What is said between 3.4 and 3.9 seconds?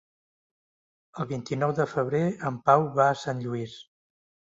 Lluís.